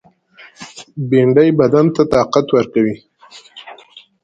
بېنډۍ 1.09 1.49
بدن 1.59 1.85
ته 1.95 2.01
طاقت 2.13 2.47
ورکوي 2.51 2.95